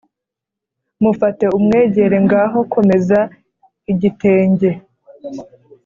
[1.03, 3.19] mufate umwegere, ngaho komeza
[3.91, 4.69] igitenge